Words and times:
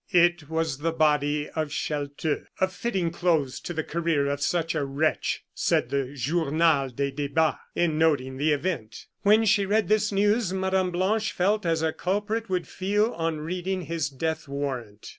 It 0.13 0.49
was 0.49 0.79
the 0.79 0.91
body 0.91 1.47
of 1.51 1.69
Chelteux. 1.69 2.47
"A 2.59 2.67
fitting 2.67 3.11
close 3.11 3.59
to 3.59 3.71
the 3.71 3.83
career 3.83 4.25
of 4.25 4.41
such 4.41 4.73
a 4.73 4.83
wretch," 4.83 5.43
said 5.53 5.91
the 5.91 6.13
Journal 6.15 6.89
des 6.89 7.11
Debats, 7.11 7.59
in 7.75 7.99
noting 7.99 8.37
the 8.37 8.51
event. 8.51 9.05
When 9.21 9.45
she 9.45 9.67
read 9.67 9.89
this 9.89 10.11
news, 10.11 10.51
Mme. 10.53 10.89
Blanche 10.89 11.31
felt 11.33 11.67
as 11.67 11.83
a 11.83 11.93
culprit 11.93 12.49
would 12.49 12.67
feel 12.67 13.13
on 13.13 13.41
reading 13.41 13.81
his 13.83 14.09
death 14.09 14.47
warrant. 14.47 15.07